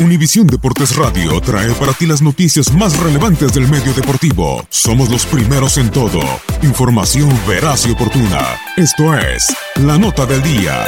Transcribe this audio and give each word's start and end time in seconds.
Univisión 0.00 0.46
Deportes 0.46 0.96
Radio 0.96 1.38
trae 1.42 1.70
para 1.74 1.92
ti 1.92 2.06
las 2.06 2.22
noticias 2.22 2.72
más 2.72 2.98
relevantes 2.98 3.52
del 3.52 3.68
medio 3.68 3.92
deportivo. 3.92 4.64
Somos 4.70 5.10
los 5.10 5.26
primeros 5.26 5.76
en 5.76 5.90
todo. 5.90 6.20
Información 6.62 7.28
veraz 7.46 7.86
y 7.86 7.90
oportuna. 7.90 8.58
Esto 8.78 9.14
es 9.14 9.54
La 9.76 9.98
Nota 9.98 10.24
del 10.24 10.42
Día. 10.42 10.86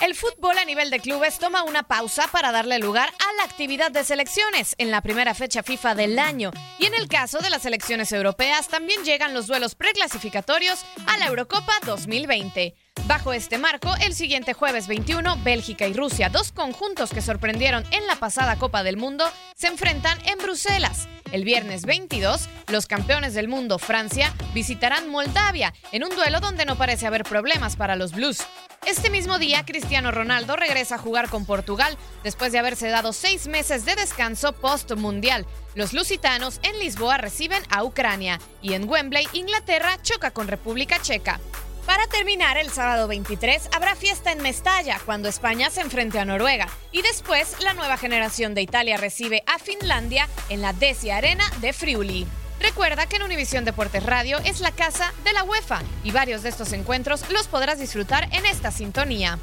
El 0.00 0.14
fútbol 0.14 0.56
a 0.56 0.64
nivel 0.64 0.90
de 0.90 1.00
clubes 1.00 1.38
toma 1.38 1.64
una 1.64 1.82
pausa 1.82 2.28
para 2.32 2.52
darle 2.52 2.78
lugar 2.78 3.08
a 3.08 3.36
la 3.36 3.42
actividad 3.42 3.90
de 3.90 4.04
selecciones 4.04 4.74
en 4.78 4.90
la 4.90 5.02
primera 5.02 5.34
fecha 5.34 5.62
FIFA 5.62 5.96
del 5.96 6.18
año. 6.18 6.52
Y 6.78 6.86
en 6.86 6.94
el 6.94 7.08
caso 7.08 7.40
de 7.40 7.50
las 7.50 7.62
selecciones 7.62 8.12
europeas 8.12 8.68
también 8.68 9.04
llegan 9.04 9.34
los 9.34 9.48
duelos 9.48 9.74
preclasificatorios 9.74 10.84
a 11.06 11.18
la 11.18 11.26
Eurocopa 11.26 11.74
2020. 11.84 12.74
Bajo 13.08 13.32
este 13.32 13.56
marco, 13.56 13.94
el 14.02 14.12
siguiente 14.12 14.52
jueves 14.52 14.86
21, 14.86 15.38
Bélgica 15.42 15.88
y 15.88 15.94
Rusia, 15.94 16.28
dos 16.28 16.52
conjuntos 16.52 17.08
que 17.08 17.22
sorprendieron 17.22 17.82
en 17.90 18.06
la 18.06 18.16
pasada 18.16 18.56
Copa 18.56 18.82
del 18.82 18.98
Mundo, 18.98 19.24
se 19.56 19.68
enfrentan 19.68 20.18
en 20.26 20.36
Bruselas. 20.36 21.08
El 21.32 21.42
viernes 21.42 21.86
22, 21.86 22.50
los 22.66 22.84
campeones 22.84 23.32
del 23.32 23.48
mundo, 23.48 23.78
Francia, 23.78 24.34
visitarán 24.52 25.08
Moldavia 25.08 25.72
en 25.90 26.04
un 26.04 26.10
duelo 26.10 26.40
donde 26.40 26.66
no 26.66 26.76
parece 26.76 27.06
haber 27.06 27.24
problemas 27.24 27.76
para 27.76 27.96
los 27.96 28.12
Blues. 28.12 28.42
Este 28.86 29.08
mismo 29.08 29.38
día, 29.38 29.64
Cristiano 29.64 30.10
Ronaldo 30.10 30.56
regresa 30.56 30.96
a 30.96 30.98
jugar 30.98 31.30
con 31.30 31.46
Portugal 31.46 31.96
después 32.24 32.52
de 32.52 32.58
haberse 32.58 32.88
dado 32.88 33.14
seis 33.14 33.46
meses 33.46 33.86
de 33.86 33.94
descanso 33.94 34.52
post-mundial. 34.52 35.46
Los 35.74 35.94
lusitanos 35.94 36.60
en 36.62 36.78
Lisboa 36.78 37.16
reciben 37.16 37.62
a 37.70 37.84
Ucrania 37.84 38.38
y 38.60 38.74
en 38.74 38.86
Wembley, 38.86 39.26
Inglaterra 39.32 39.96
choca 40.02 40.30
con 40.30 40.46
República 40.46 41.00
Checa. 41.00 41.40
Para 41.88 42.06
terminar, 42.06 42.58
el 42.58 42.68
sábado 42.68 43.08
23 43.08 43.70
habrá 43.74 43.96
fiesta 43.96 44.30
en 44.30 44.42
Mestalla 44.42 45.00
cuando 45.06 45.26
España 45.26 45.70
se 45.70 45.80
enfrente 45.80 46.18
a 46.18 46.26
Noruega. 46.26 46.68
Y 46.92 47.00
después, 47.00 47.56
la 47.64 47.72
nueva 47.72 47.96
generación 47.96 48.54
de 48.54 48.60
Italia 48.60 48.98
recibe 48.98 49.42
a 49.46 49.58
Finlandia 49.58 50.28
en 50.50 50.60
la 50.60 50.74
Decia 50.74 51.16
Arena 51.16 51.50
de 51.62 51.72
Friuli. 51.72 52.26
Recuerda 52.60 53.06
que 53.06 53.16
en 53.16 53.22
Univisión 53.22 53.64
Deportes 53.64 54.04
Radio 54.04 54.36
es 54.44 54.60
la 54.60 54.70
casa 54.70 55.14
de 55.24 55.32
la 55.32 55.44
UEFA 55.44 55.80
y 56.04 56.10
varios 56.10 56.42
de 56.42 56.50
estos 56.50 56.74
encuentros 56.74 57.24
los 57.30 57.48
podrás 57.48 57.78
disfrutar 57.78 58.28
en 58.32 58.44
esta 58.44 58.70
sintonía. 58.70 59.38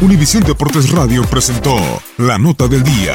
Univisión 0.00 0.42
Deportes 0.42 0.90
Radio 0.90 1.22
presentó 1.22 1.76
La 2.18 2.38
Nota 2.38 2.66
del 2.66 2.82
Día. 2.82 3.14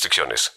restricciones. 0.00 0.52